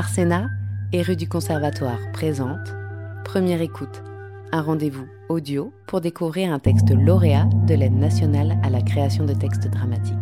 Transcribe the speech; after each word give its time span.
Arsena 0.00 0.48
et 0.94 1.02
rue 1.02 1.14
du 1.14 1.28
Conservatoire 1.28 1.98
présente 2.14 2.74
Première 3.22 3.60
écoute, 3.60 4.02
un 4.50 4.62
rendez-vous 4.62 5.06
audio 5.28 5.74
pour 5.86 6.00
découvrir 6.00 6.54
un 6.54 6.58
texte 6.58 6.90
lauréat 6.90 7.44
de 7.66 7.74
l'aide 7.74 7.98
nationale 7.98 8.58
à 8.62 8.70
la 8.70 8.80
création 8.80 9.26
de 9.26 9.34
textes 9.34 9.68
dramatiques. 9.68 10.16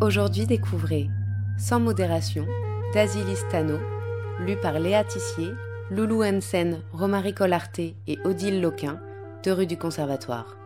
Aujourd'hui, 0.00 0.46
découvrez 0.46 1.10
Sans 1.58 1.78
modération 1.78 2.46
d'Azilis 2.94 3.42
Tano, 3.50 3.76
lu 4.40 4.56
par 4.56 4.78
Léa 4.78 5.04
Tissier, 5.04 5.50
Loulou 5.90 6.24
Hansen, 6.24 6.80
Romary 6.94 7.34
Collarté 7.34 7.94
et 8.06 8.18
Odile 8.24 8.62
Loquin, 8.62 8.98
de 9.42 9.50
rue 9.50 9.66
du 9.66 9.76
Conservatoire. 9.76 10.56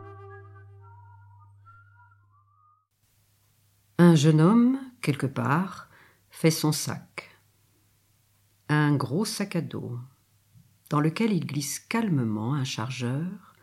Un 3.98 4.14
jeune 4.14 4.40
homme, 4.40 4.78
quelque 5.02 5.26
part, 5.26 5.88
fait 6.30 6.52
son 6.52 6.70
sac. 6.70 7.27
Un 8.68 8.94
gros 8.94 9.24
sac 9.24 9.56
à 9.56 9.60
dos, 9.60 9.98
dans 10.90 11.00
lequel 11.00 11.32
il 11.32 11.46
glisse 11.46 11.78
calmement 11.78 12.54
un 12.54 12.64
chargeur, 12.64 13.54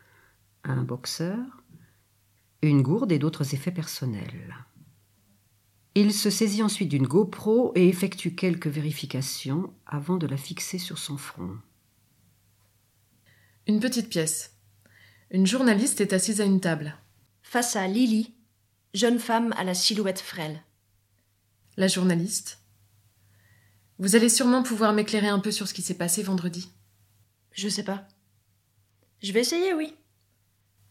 un 0.63 0.83
boxeur, 0.83 1.63
une 2.61 2.81
gourde 2.81 3.11
et 3.11 3.19
d'autres 3.19 3.53
effets 3.53 3.71
personnels. 3.71 4.55
Il 5.93 6.13
se 6.13 6.29
saisit 6.29 6.63
ensuite 6.63 6.89
d'une 6.89 7.07
GoPro 7.07 7.71
et 7.75 7.87
effectue 7.87 8.35
quelques 8.35 8.67
vérifications 8.67 9.73
avant 9.85 10.17
de 10.17 10.27
la 10.27 10.37
fixer 10.37 10.77
sur 10.77 10.97
son 10.97 11.17
front. 11.17 11.57
Une 13.67 13.79
petite 13.79 14.09
pièce. 14.09 14.57
Une 15.31 15.47
journaliste 15.47 16.01
est 16.01 16.13
assise 16.13 16.41
à 16.41 16.45
une 16.45 16.59
table. 16.59 16.97
Face 17.43 17.75
à 17.75 17.87
Lily, 17.87 18.33
jeune 18.93 19.19
femme 19.19 19.53
à 19.57 19.63
la 19.63 19.73
silhouette 19.73 20.19
frêle. 20.19 20.63
La 21.77 21.87
journaliste. 21.87 22.64
Vous 23.97 24.15
allez 24.15 24.29
sûrement 24.29 24.63
pouvoir 24.63 24.93
m'éclairer 24.93 25.27
un 25.27 25.39
peu 25.39 25.51
sur 25.51 25.67
ce 25.67 25.73
qui 25.73 25.81
s'est 25.81 25.93
passé 25.93 26.21
vendredi. 26.21 26.71
Je 27.51 27.69
sais 27.69 27.83
pas. 27.83 28.07
Je 29.21 29.31
vais 29.31 29.39
essayer, 29.41 29.73
oui. 29.73 29.95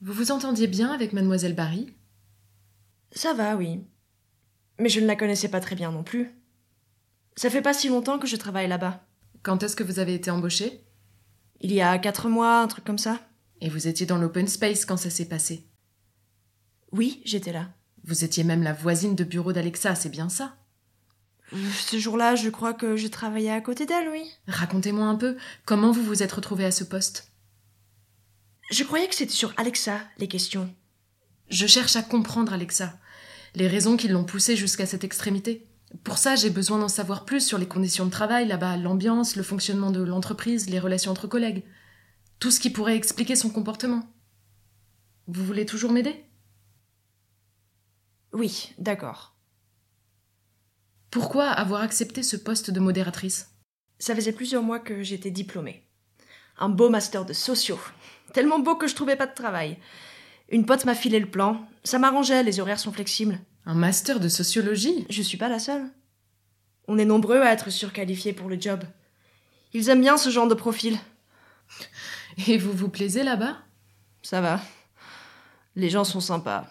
Vous 0.01 0.13
vous 0.13 0.31
entendiez 0.31 0.67
bien 0.67 0.91
avec 0.91 1.13
mademoiselle 1.13 1.55
Barry? 1.55 1.95
Ça 3.13 3.35
va, 3.35 3.57
oui. 3.57 3.85
Mais 4.79 4.89
je 4.89 5.01
ne 5.01 5.07
la 5.07 5.17
connaissais 5.17 5.49
pas 5.49 5.61
très 5.61 5.77
bien 5.77 5.93
non 5.93 6.03
plus. 6.03 6.35
Ça 7.37 7.51
fait 7.51 7.63
pas 7.63 7.75
si 7.75 7.89
longtemps 7.89 8.19
que 8.19 8.27
je 8.27 8.37
travaille 8.37 8.69
là-bas. 8.69 9.07
Quand 9.43 9.63
est-ce 9.63 9.77
que 9.77 9.85
vous 9.85 9.99
avez 9.99 10.15
été 10.15 10.31
embauché 10.31 10.85
Il 11.61 11.73
y 11.73 11.83
a 11.83 11.99
quatre 11.99 12.29
mois, 12.29 12.61
un 12.61 12.69
truc 12.69 12.85
comme 12.85 12.99
ça. 12.99 13.21
Et 13.61 13.69
vous 13.69 13.87
étiez 13.87 14.07
dans 14.07 14.19
l'open 14.19 14.49
space 14.49 14.85
quand 14.85 14.97
ça 14.97 15.11
s'est 15.11 15.29
passé? 15.29 15.69
Oui, 16.93 17.23
j'étais 17.25 17.53
là. 17.53 17.71
Vous 18.05 18.25
étiez 18.25 18.45
même 18.45 18.63
la 18.63 18.73
voisine 18.73 19.15
de 19.15 19.25
bureau 19.25 19.53
d'Alexa, 19.53 19.95
c'est 19.95 20.11
bien 20.11 20.29
ça? 20.29 20.57
Ce 21.53 21.99
jour-là, 21.99 22.35
je 22.35 22.49
crois 22.49 22.75
que 22.75 22.97
je 22.97 23.07
travaillais 23.07 23.51
à 23.51 23.61
côté 23.61 23.87
d'elle, 23.87 24.09
oui. 24.09 24.31
Racontez-moi 24.49 25.07
un 25.07 25.17
peu, 25.17 25.37
comment 25.65 25.93
vous 25.93 26.03
vous 26.03 26.23
êtes 26.23 26.33
retrouvé 26.33 26.65
à 26.65 26.71
ce 26.71 26.85
poste? 26.85 27.31
Je 28.71 28.83
croyais 28.83 29.09
que 29.09 29.15
c'était 29.15 29.33
sur 29.33 29.53
Alexa, 29.57 30.01
les 30.19 30.27
questions. 30.27 30.75
Je 31.51 31.67
cherche 31.67 31.97
à 31.97 32.03
comprendre 32.03 32.53
Alexa, 32.53 32.99
les 33.55 33.69
raisons 33.69 33.97
qui 33.97 34.09
l'ont 34.09 34.25
poussé 34.25 34.57
jusqu'à 34.57 34.87
cette 34.87 35.05
extrémité. 35.05 35.69
Pour 36.03 36.19
ça, 36.19 36.35
j'ai 36.35 36.51
besoin 36.51 36.79
d'en 36.79 36.89
savoir 36.89 37.25
plus 37.25 37.47
sur 37.47 37.59
les 37.59 37.69
conditions 37.69 38.07
de 38.07 38.11
travail 38.11 38.49
là-bas, 38.49 38.79
l'ambiance, 38.79 39.37
le 39.37 39.43
fonctionnement 39.43 39.91
de 39.91 40.03
l'entreprise, 40.03 40.69
les 40.69 40.81
relations 40.81 41.13
entre 41.13 41.29
collègues. 41.29 41.63
Tout 42.41 42.51
ce 42.51 42.59
qui 42.59 42.71
pourrait 42.71 42.97
expliquer 42.97 43.37
son 43.37 43.51
comportement. 43.51 44.09
Vous 45.29 45.45
voulez 45.45 45.67
toujours 45.67 45.93
m'aider? 45.93 46.25
Oui, 48.33 48.73
d'accord. 48.79 49.34
Pourquoi 51.15 51.49
avoir 51.49 51.83
accepté 51.83 52.25
ce 52.25 52.37
poste 52.37 52.73
de 52.73 52.81
modératrice? 52.81 53.55
Ça 54.01 54.17
faisait 54.17 54.33
plusieurs 54.33 54.65
mois 54.65 54.81
que 54.81 55.05
j'étais 55.05 55.31
diplômée. 55.31 55.87
Un 56.59 56.69
beau 56.69 56.91
master 56.91 57.25
de 57.25 57.33
sociaux. 57.33 57.79
Tellement 58.33 58.59
beau 58.59 58.75
que 58.75 58.89
je 58.89 58.97
trouvais 58.97 59.15
pas 59.15 59.29
de 59.29 59.35
travail. 59.35 59.79
Une 60.49 60.67
pote 60.67 60.85
m'a 60.87 60.97
filé 60.97 61.21
le 61.21 61.31
plan. 61.31 61.69
Ça 61.85 62.01
m'arrangeait, 62.01 62.43
les 62.43 62.59
horaires 62.59 62.81
sont 62.81 62.91
flexibles. 62.91 63.39
Un 63.65 63.75
master 63.75 64.19
de 64.19 64.29
sociologie? 64.29 65.07
Je 65.09 65.23
suis 65.23 65.39
pas 65.39 65.49
la 65.49 65.61
seule. 65.61 65.89
On 66.89 66.99
est 66.99 67.05
nombreux 67.05 67.43
à 67.43 67.53
être 67.53 67.71
surqualifiés 67.71 68.33
pour 68.33 68.49
le 68.49 68.61
job. 68.61 68.83
Ils 69.73 69.91
aiment 69.91 70.01
bien 70.01 70.17
ce 70.17 70.31
genre 70.31 70.49
de 70.49 70.55
profil. 70.55 70.99
Et 72.49 72.59
vous 72.59 72.73
vous 72.73 72.89
plaisez 72.89 73.23
là-bas? 73.23 73.59
Ça 74.23 74.41
va. 74.41 74.61
Les 75.77 75.91
gens 75.91 76.03
sont 76.03 76.19
sympas. 76.19 76.67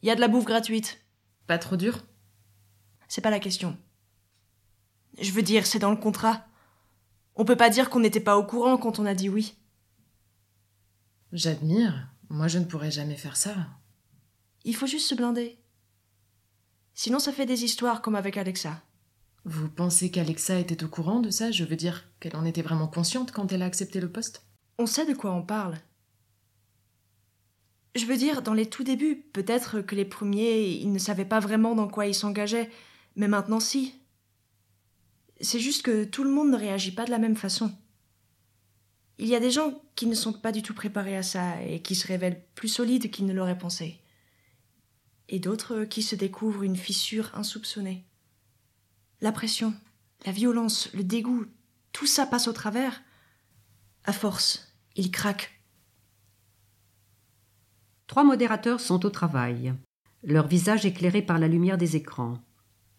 Il 0.00 0.08
y 0.08 0.10
a 0.10 0.14
de 0.14 0.22
la 0.22 0.28
bouffe 0.28 0.46
gratuite. 0.46 0.98
Pas 1.46 1.58
trop 1.58 1.76
dur? 1.76 2.02
C'est 3.14 3.20
pas 3.20 3.30
la 3.30 3.38
question. 3.38 3.78
Je 5.20 5.30
veux 5.30 5.42
dire, 5.42 5.68
c'est 5.68 5.78
dans 5.78 5.92
le 5.92 5.96
contrat. 5.96 6.44
On 7.36 7.44
peut 7.44 7.54
pas 7.54 7.70
dire 7.70 7.88
qu'on 7.88 8.00
n'était 8.00 8.18
pas 8.18 8.36
au 8.36 8.44
courant 8.44 8.76
quand 8.76 8.98
on 8.98 9.06
a 9.06 9.14
dit 9.14 9.28
oui. 9.28 9.54
J'admire. 11.32 12.08
Moi, 12.28 12.48
je 12.48 12.58
ne 12.58 12.64
pourrais 12.64 12.90
jamais 12.90 13.14
faire 13.14 13.36
ça. 13.36 13.54
Il 14.64 14.74
faut 14.74 14.88
juste 14.88 15.08
se 15.08 15.14
blinder. 15.14 15.60
Sinon, 16.94 17.20
ça 17.20 17.30
fait 17.30 17.46
des 17.46 17.62
histoires 17.62 18.02
comme 18.02 18.16
avec 18.16 18.36
Alexa. 18.36 18.82
Vous 19.44 19.68
pensez 19.68 20.10
qu'Alexa 20.10 20.58
était 20.58 20.82
au 20.82 20.88
courant 20.88 21.20
de 21.20 21.30
ça? 21.30 21.52
Je 21.52 21.62
veux 21.62 21.76
dire 21.76 22.10
qu'elle 22.18 22.34
en 22.34 22.44
était 22.44 22.62
vraiment 22.62 22.88
consciente 22.88 23.30
quand 23.30 23.52
elle 23.52 23.62
a 23.62 23.66
accepté 23.66 24.00
le 24.00 24.10
poste? 24.10 24.44
On 24.76 24.86
sait 24.86 25.06
de 25.06 25.14
quoi 25.14 25.32
on 25.32 25.42
parle. 25.42 25.78
Je 27.94 28.06
veux 28.06 28.16
dire, 28.16 28.42
dans 28.42 28.54
les 28.54 28.68
tout 28.68 28.82
débuts, 28.82 29.24
peut-être 29.32 29.82
que 29.82 29.94
les 29.94 30.04
premiers, 30.04 30.64
ils 30.64 30.90
ne 30.90 30.98
savaient 30.98 31.24
pas 31.24 31.38
vraiment 31.38 31.76
dans 31.76 31.86
quoi 31.86 32.08
ils 32.08 32.14
s'engageaient, 32.16 32.72
mais 33.16 33.28
maintenant 33.28 33.60
si. 33.60 33.94
C'est 35.40 35.60
juste 35.60 35.82
que 35.82 36.04
tout 36.04 36.24
le 36.24 36.30
monde 36.30 36.50
ne 36.50 36.56
réagit 36.56 36.92
pas 36.92 37.04
de 37.04 37.10
la 37.10 37.18
même 37.18 37.36
façon. 37.36 37.72
Il 39.18 39.28
y 39.28 39.34
a 39.34 39.40
des 39.40 39.50
gens 39.50 39.80
qui 39.94 40.06
ne 40.06 40.14
sont 40.14 40.32
pas 40.32 40.52
du 40.52 40.62
tout 40.62 40.74
préparés 40.74 41.16
à 41.16 41.22
ça 41.22 41.62
et 41.62 41.82
qui 41.82 41.94
se 41.94 42.06
révèlent 42.06 42.42
plus 42.54 42.68
solides 42.68 43.10
qu'ils 43.10 43.26
ne 43.26 43.32
l'auraient 43.32 43.58
pensé. 43.58 44.00
Et 45.28 45.38
d'autres 45.38 45.84
qui 45.84 46.02
se 46.02 46.16
découvrent 46.16 46.64
une 46.64 46.76
fissure 46.76 47.30
insoupçonnée. 47.34 48.04
La 49.20 49.32
pression, 49.32 49.72
la 50.26 50.32
violence, 50.32 50.92
le 50.92 51.04
dégoût, 51.04 51.46
tout 51.92 52.06
ça 52.06 52.26
passe 52.26 52.48
au 52.48 52.52
travers. 52.52 53.02
À 54.04 54.12
force, 54.12 54.74
ils 54.96 55.10
craquent. 55.10 55.50
Trois 58.06 58.24
modérateurs 58.24 58.80
sont 58.80 59.06
au 59.06 59.10
travail, 59.10 59.74
leur 60.22 60.46
visage 60.46 60.84
éclairé 60.84 61.22
par 61.22 61.38
la 61.38 61.48
lumière 61.48 61.78
des 61.78 61.96
écrans. 61.96 62.38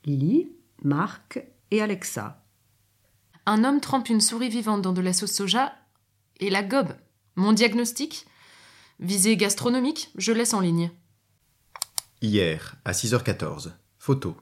Lily, 0.06 0.52
Marc 0.84 1.44
et 1.72 1.82
Alexa. 1.82 2.44
Un 3.48 3.64
homme 3.64 3.82
trempe 3.82 4.10
une 4.10 4.22
souris 4.22 4.50
vivante 4.50 4.82
dans 4.82 4.94
de 4.94 5.02
la 5.02 5.14
sauce 5.14 5.32
soja 5.32 5.74
et 6.40 6.50
la 6.50 6.64
gobe. 6.64 6.94
Mon 7.36 7.54
diagnostic 7.54 8.26
Visée 9.00 9.36
gastronomique, 9.36 10.12
je 10.16 10.32
laisse 10.32 10.54
en 10.54 10.62
ligne. 10.62 10.92
Hier, 12.22 12.76
à 12.86 12.94
6h14, 12.94 13.74
photo. 13.98 14.38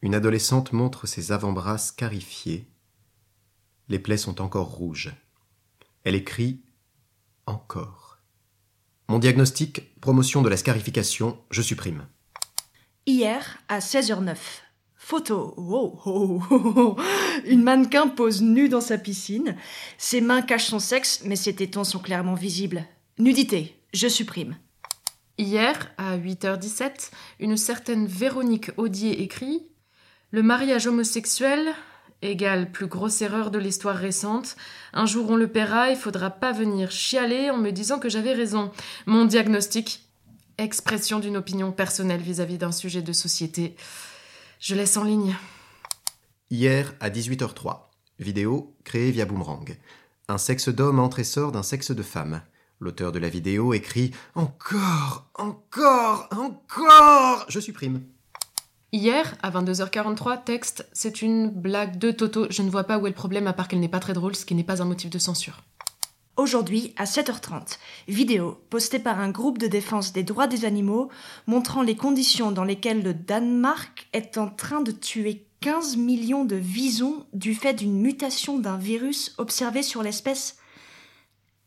Une 0.00 0.14
adolescente 0.14 0.72
montre 0.72 1.06
ses 1.06 1.32
avant-bras 1.32 1.76
scarifiés. 1.76 2.70
Les 3.88 3.98
plaies 3.98 4.16
sont 4.16 4.40
encore 4.40 4.68
rouges. 4.68 5.12
Elle 6.04 6.14
écrit 6.14 6.62
encore. 7.44 8.18
Mon 9.08 9.18
diagnostic, 9.18 10.00
promotion 10.00 10.42
de 10.42 10.48
la 10.48 10.56
scarification, 10.56 11.38
je 11.50 11.60
supprime. 11.60 12.06
Hier, 13.06 13.58
à 13.68 13.80
16h09. 13.80 14.36
Photo. 15.08 15.54
Oh, 15.56 15.98
oh, 16.04 16.42
oh. 16.50 16.96
Une 17.46 17.62
mannequin 17.62 18.08
pose 18.08 18.42
nue 18.42 18.68
dans 18.68 18.82
sa 18.82 18.98
piscine. 18.98 19.56
Ses 19.96 20.20
mains 20.20 20.42
cachent 20.42 20.66
son 20.66 20.80
sexe, 20.80 21.22
mais 21.24 21.34
ses 21.34 21.54
tétons 21.54 21.84
sont 21.84 21.98
clairement 21.98 22.34
visibles. 22.34 22.84
Nudité. 23.18 23.80
Je 23.94 24.06
supprime. 24.06 24.58
Hier, 25.38 25.90
à 25.96 26.18
8h17, 26.18 27.10
une 27.40 27.56
certaine 27.56 28.06
Véronique 28.06 28.70
Audier 28.76 29.22
écrit 29.22 29.62
Le 30.30 30.42
mariage 30.42 30.86
homosexuel 30.86 31.68
égale 32.20 32.70
plus 32.70 32.86
grosse 32.86 33.22
erreur 33.22 33.50
de 33.50 33.58
l'histoire 33.58 33.96
récente. 33.96 34.56
Un 34.92 35.06
jour 35.06 35.30
on 35.30 35.36
le 35.36 35.48
paiera, 35.48 35.88
il 35.88 35.96
faudra 35.96 36.28
pas 36.28 36.52
venir 36.52 36.90
chialer 36.90 37.48
en 37.48 37.56
me 37.56 37.70
disant 37.70 37.98
que 37.98 38.10
j'avais 38.10 38.34
raison. 38.34 38.72
Mon 39.06 39.24
diagnostic 39.24 40.02
expression 40.58 41.18
d'une 41.18 41.38
opinion 41.38 41.72
personnelle 41.72 42.20
vis-à-vis 42.20 42.58
d'un 42.58 42.72
sujet 42.72 43.00
de 43.00 43.14
société. 43.14 43.74
Je 44.58 44.74
laisse 44.74 44.96
en 44.96 45.04
ligne. 45.04 45.36
Hier, 46.50 46.92
à 46.98 47.10
18h03, 47.10 47.90
vidéo 48.18 48.74
créée 48.82 49.12
via 49.12 49.24
Boomerang. 49.24 49.78
Un 50.28 50.38
sexe 50.38 50.68
d'homme 50.68 50.98
entre 50.98 51.20
et 51.20 51.24
sort 51.24 51.52
d'un 51.52 51.62
sexe 51.62 51.92
de 51.92 52.02
femme. 52.02 52.42
L'auteur 52.80 53.12
de 53.12 53.20
la 53.20 53.28
vidéo 53.28 53.72
écrit 53.72 54.10
Encore, 54.34 55.30
encore, 55.34 56.28
encore 56.32 57.46
Je 57.48 57.60
supprime. 57.60 58.02
Hier, 58.90 59.36
à 59.42 59.50
22h43, 59.50 60.42
texte 60.42 60.88
C'est 60.92 61.22
une 61.22 61.50
blague 61.50 61.98
de 61.98 62.10
Toto. 62.10 62.46
Je 62.50 62.62
ne 62.62 62.70
vois 62.70 62.84
pas 62.84 62.98
où 62.98 63.06
est 63.06 63.10
le 63.10 63.14
problème 63.14 63.46
à 63.46 63.52
part 63.52 63.68
qu'elle 63.68 63.80
n'est 63.80 63.88
pas 63.88 64.00
très 64.00 64.14
drôle, 64.14 64.34
ce 64.34 64.44
qui 64.44 64.56
n'est 64.56 64.64
pas 64.64 64.82
un 64.82 64.86
motif 64.86 65.10
de 65.10 65.18
censure. 65.18 65.62
Aujourd'hui, 66.38 66.94
à 66.96 67.02
7h30, 67.02 67.78
vidéo 68.06 68.62
postée 68.70 69.00
par 69.00 69.18
un 69.18 69.28
groupe 69.28 69.58
de 69.58 69.66
défense 69.66 70.12
des 70.12 70.22
droits 70.22 70.46
des 70.46 70.64
animaux 70.64 71.10
montrant 71.48 71.82
les 71.82 71.96
conditions 71.96 72.52
dans 72.52 72.62
lesquelles 72.62 73.02
le 73.02 73.12
Danemark 73.12 74.06
est 74.12 74.38
en 74.38 74.48
train 74.48 74.80
de 74.80 74.92
tuer 74.92 75.48
15 75.62 75.96
millions 75.96 76.44
de 76.44 76.54
visons 76.54 77.26
du 77.32 77.56
fait 77.56 77.74
d'une 77.74 78.00
mutation 78.00 78.56
d'un 78.60 78.76
virus 78.76 79.34
observé 79.38 79.82
sur 79.82 80.04
l'espèce. 80.04 80.58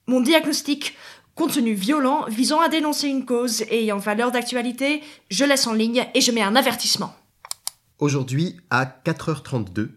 Mon 0.07 0.21
diagnostic, 0.21 0.95
contenu 1.35 1.74
violent 1.74 2.24
visant 2.29 2.62
à 2.62 2.69
dénoncer 2.69 3.09
une 3.09 3.25
cause 3.25 3.63
et 3.63 3.83
ayant 3.83 3.97
valeur 3.97 4.31
d'actualité, 4.31 5.01
je 5.29 5.44
laisse 5.44 5.67
en 5.67 5.74
ligne 5.74 6.07
et 6.13 6.21
je 6.21 6.31
mets 6.31 6.44
un 6.44 6.56
avertissement. 6.56 7.13
Aujourd'hui, 8.00 8.56
à 8.69 8.85
4h32, 8.85 9.89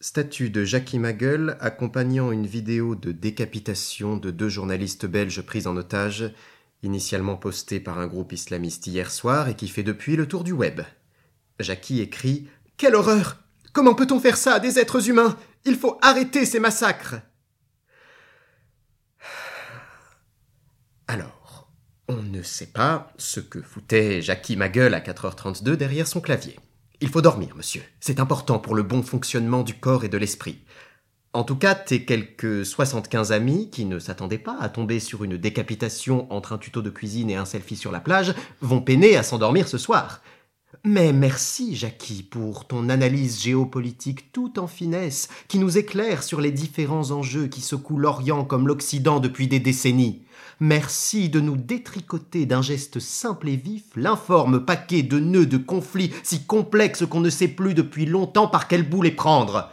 statut 0.00 0.48
de 0.48 0.64
Jackie 0.64 0.98
Maguel 0.98 1.58
accompagnant 1.60 2.32
une 2.32 2.46
vidéo 2.46 2.94
de 2.94 3.12
décapitation 3.12 4.16
de 4.16 4.30
deux 4.30 4.48
journalistes 4.48 5.04
belges 5.04 5.42
pris 5.42 5.66
en 5.66 5.76
otage, 5.76 6.32
initialement 6.82 7.36
postée 7.36 7.80
par 7.80 7.98
un 7.98 8.06
groupe 8.06 8.32
islamiste 8.32 8.86
hier 8.86 9.10
soir 9.10 9.48
et 9.48 9.54
qui 9.54 9.68
fait 9.68 9.82
depuis 9.82 10.16
le 10.16 10.26
tour 10.26 10.42
du 10.42 10.52
web. 10.52 10.80
Jackie 11.58 12.00
écrit 12.00 12.48
Quelle 12.78 12.94
horreur 12.94 13.36
Comment 13.72 13.94
peut-on 13.94 14.18
faire 14.18 14.38
ça 14.38 14.58
des 14.58 14.78
êtres 14.78 15.08
humains? 15.08 15.36
Il 15.66 15.76
faut 15.76 15.98
arrêter 16.00 16.46
ces 16.46 16.60
massacres 16.60 17.16
Alors, 21.06 21.70
on 22.08 22.22
ne 22.22 22.42
sait 22.42 22.72
pas 22.72 23.12
ce 23.18 23.40
que 23.40 23.60
foutait 23.60 24.22
Jackie 24.22 24.56
Maguel 24.56 24.94
à 24.94 25.00
4h32 25.00 25.74
derrière 25.74 26.08
son 26.08 26.22
clavier. 26.22 26.58
Il 27.02 27.08
faut 27.08 27.22
dormir, 27.22 27.56
monsieur. 27.56 27.82
C'est 27.98 28.20
important 28.20 28.58
pour 28.58 28.74
le 28.74 28.82
bon 28.82 29.02
fonctionnement 29.02 29.62
du 29.62 29.74
corps 29.74 30.04
et 30.04 30.10
de 30.10 30.18
l'esprit. 30.18 30.58
En 31.32 31.44
tout 31.44 31.56
cas, 31.56 31.74
tes 31.74 32.04
quelques 32.04 32.66
75 32.66 33.32
amis, 33.32 33.70
qui 33.70 33.86
ne 33.86 33.98
s'attendaient 33.98 34.36
pas 34.36 34.58
à 34.60 34.68
tomber 34.68 35.00
sur 35.00 35.24
une 35.24 35.38
décapitation 35.38 36.30
entre 36.30 36.52
un 36.52 36.58
tuto 36.58 36.82
de 36.82 36.90
cuisine 36.90 37.30
et 37.30 37.36
un 37.36 37.44
selfie 37.46 37.76
sur 37.76 37.92
la 37.92 38.00
plage, 38.00 38.34
vont 38.60 38.82
peiner 38.82 39.16
à 39.16 39.22
s'endormir 39.22 39.66
ce 39.66 39.78
soir. 39.78 40.20
Mais 40.84 41.12
merci, 41.12 41.74
Jackie, 41.74 42.22
pour 42.22 42.66
ton 42.66 42.88
analyse 42.88 43.42
géopolitique 43.42 44.32
tout 44.32 44.58
en 44.58 44.66
finesse, 44.66 45.28
qui 45.48 45.58
nous 45.58 45.76
éclaire 45.76 46.22
sur 46.22 46.40
les 46.40 46.52
différents 46.52 47.10
enjeux 47.10 47.48
qui 47.48 47.60
secouent 47.60 47.98
l'Orient 47.98 48.44
comme 48.44 48.68
l'Occident 48.68 49.20
depuis 49.20 49.48
des 49.48 49.60
décennies. 49.60 50.22
Merci 50.60 51.28
de 51.28 51.40
nous 51.40 51.56
détricoter 51.56 52.46
d'un 52.46 52.62
geste 52.62 53.00
simple 53.00 53.48
et 53.48 53.56
vif 53.56 53.84
l'informe 53.96 54.64
paquet 54.64 55.02
de 55.02 55.18
nœuds 55.18 55.46
de 55.46 55.56
conflits 55.56 56.12
si 56.22 56.44
complexes 56.44 57.04
qu'on 57.06 57.20
ne 57.20 57.30
sait 57.30 57.48
plus 57.48 57.74
depuis 57.74 58.06
longtemps 58.06 58.48
par 58.48 58.68
quel 58.68 58.88
bout 58.88 59.02
les 59.02 59.10
prendre. 59.10 59.70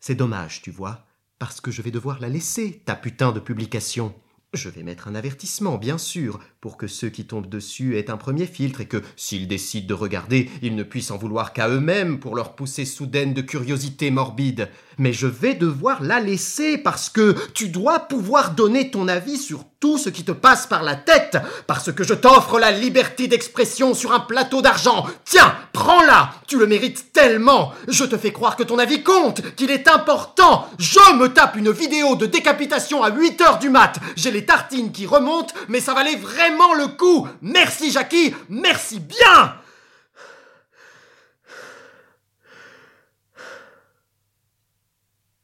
C'est 0.00 0.14
dommage, 0.14 0.62
tu 0.62 0.70
vois, 0.70 1.04
parce 1.38 1.60
que 1.60 1.70
je 1.70 1.82
vais 1.82 1.90
devoir 1.90 2.20
la 2.20 2.28
laisser, 2.28 2.82
ta 2.84 2.94
putain 2.94 3.32
de 3.32 3.40
publication. 3.40 4.14
Je 4.54 4.68
vais 4.68 4.84
mettre 4.84 5.08
un 5.08 5.16
avertissement, 5.16 5.78
bien 5.78 5.98
sûr, 5.98 6.38
pour 6.60 6.76
que 6.76 6.86
ceux 6.86 7.08
qui 7.08 7.24
tombent 7.26 7.48
dessus 7.48 7.98
aient 7.98 8.08
un 8.08 8.16
premier 8.16 8.46
filtre 8.46 8.80
et 8.80 8.86
que, 8.86 9.02
s'ils 9.16 9.48
décident 9.48 9.88
de 9.88 9.94
regarder, 9.94 10.48
ils 10.62 10.76
ne 10.76 10.84
puissent 10.84 11.10
en 11.10 11.18
vouloir 11.18 11.52
qu'à 11.52 11.68
eux-mêmes 11.68 12.20
pour 12.20 12.36
leur 12.36 12.54
poussée 12.54 12.84
soudaine 12.84 13.34
de 13.34 13.42
curiosité 13.42 14.12
morbide. 14.12 14.68
Mais 14.96 15.12
je 15.12 15.26
vais 15.26 15.54
devoir 15.54 16.04
la 16.04 16.20
laisser 16.20 16.78
parce 16.78 17.10
que 17.10 17.34
tu 17.52 17.68
dois 17.68 17.98
pouvoir 17.98 18.52
donner 18.52 18.92
ton 18.92 19.08
avis 19.08 19.38
sur 19.38 19.64
tout 19.80 19.98
ce 19.98 20.08
qui 20.08 20.24
te 20.24 20.32
passe 20.32 20.68
par 20.68 20.84
la 20.84 20.94
tête, 20.94 21.36
parce 21.66 21.92
que 21.92 22.04
je 22.04 22.14
t'offre 22.14 22.58
la 22.60 22.70
liberté 22.70 23.26
d'expression 23.26 23.92
sur 23.92 24.12
un 24.12 24.20
plateau 24.20 24.62
d'argent. 24.62 25.04
Tiens, 25.24 25.54
prends-la, 25.84 26.32
tu 26.46 26.58
le 26.58 26.66
mérites 26.66 27.12
tellement. 27.12 27.74
Je 27.88 28.04
te 28.04 28.16
fais 28.16 28.32
croire 28.32 28.56
que 28.56 28.62
ton 28.62 28.78
avis 28.78 29.02
compte, 29.02 29.54
qu'il 29.54 29.70
est 29.70 29.86
important. 29.86 30.66
Je 30.78 31.14
me 31.18 31.28
tape 31.28 31.56
une 31.56 31.70
vidéo 31.70 32.16
de 32.16 32.24
décapitation 32.24 33.02
à 33.02 33.10
8 33.10 33.40
heures 33.42 33.58
du 33.58 33.68
mat. 33.68 34.00
J'ai 34.16 34.30
les 34.30 34.46
tartines 34.46 34.92
qui 34.92 35.04
remontent, 35.04 35.54
mais 35.68 35.80
ça 35.80 35.92
valait 35.92 36.16
vraiment 36.16 36.72
le 36.72 36.88
coup. 36.88 37.28
Merci 37.42 37.90
Jackie, 37.90 38.34
merci 38.48 38.98
bien. 38.98 39.60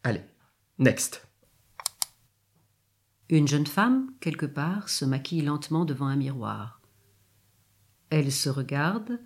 Allez, 0.04 0.22
next. 0.78 1.22
Une 3.28 3.46
jeune 3.46 3.66
femme, 3.66 4.06
quelque 4.22 4.46
part, 4.46 4.88
se 4.88 5.04
maquille 5.04 5.42
lentement 5.42 5.84
devant 5.84 6.06
un 6.06 6.16
miroir. 6.16 6.80
Elle 8.08 8.32
se 8.32 8.48
regarde 8.48 9.20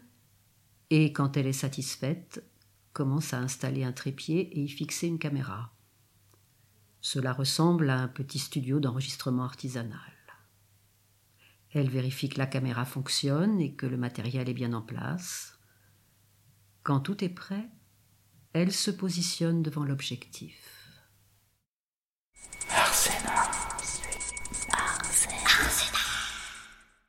et 0.90 1.12
quand 1.12 1.36
elle 1.36 1.46
est 1.46 1.52
satisfaite, 1.52 2.44
commence 2.92 3.34
à 3.34 3.38
installer 3.38 3.84
un 3.84 3.92
trépied 3.92 4.40
et 4.58 4.62
y 4.62 4.68
fixer 4.68 5.06
une 5.06 5.18
caméra. 5.18 5.72
Cela 7.00 7.32
ressemble 7.32 7.90
à 7.90 7.98
un 7.98 8.08
petit 8.08 8.38
studio 8.38 8.80
d'enregistrement 8.80 9.44
artisanal. 9.44 9.98
Elle 11.70 11.90
vérifie 11.90 12.28
que 12.28 12.38
la 12.38 12.46
caméra 12.46 12.84
fonctionne 12.84 13.60
et 13.60 13.74
que 13.74 13.86
le 13.86 13.96
matériel 13.96 14.48
est 14.48 14.54
bien 14.54 14.72
en 14.72 14.82
place. 14.82 15.58
Quand 16.84 17.00
tout 17.00 17.24
est 17.24 17.28
prêt, 17.28 17.68
elle 18.52 18.72
se 18.72 18.92
positionne 18.92 19.62
devant 19.62 19.84
l'objectif. 19.84 21.02
Arsenal. 22.70 23.43